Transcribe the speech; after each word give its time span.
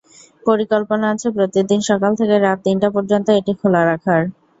পরিকল্পনা 0.43 1.05
আছে, 1.13 1.27
প্রতিদিন 1.37 1.79
সকাল 1.89 2.11
থেকে 2.19 2.35
রাত 2.37 2.57
তিনটা 2.65 2.87
পর্যন্ত 2.95 3.27
এটি 3.39 3.51
খোলা 3.59 3.81
রাখার। 3.85 4.21